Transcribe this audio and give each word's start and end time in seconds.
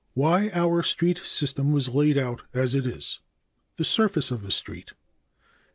(c) 0.01 0.05
Why 0.15 0.49
our 0.55 0.81
street 0.81 1.19
system 1.19 1.71
was 1.71 1.89
laid 1.89 2.17
out 2.17 2.41
as 2.55 2.73
it 2.73 2.87
is. 2.87 3.19
(d) 3.19 3.21
The 3.75 3.85
surface 3.85 4.31
of 4.31 4.41
the 4.41 4.49
street. 4.51 4.93